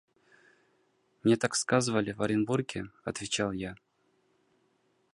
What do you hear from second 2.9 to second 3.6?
отвечал